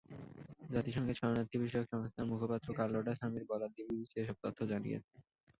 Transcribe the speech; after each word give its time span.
জাতিসংঘের 0.69 1.17
শরণার্থীবিষয়ক 1.19 1.87
সংস্থার 1.91 2.29
মুখপাত্র 2.31 2.67
কার্লোটা 2.79 3.13
সামির 3.19 3.43
বরাত 3.49 3.71
দিয়ে 3.73 3.87
বিবিসি 3.89 4.15
এসব 4.19 4.37
তথ্য 4.43 4.59
জানিয়েছে। 4.71 5.13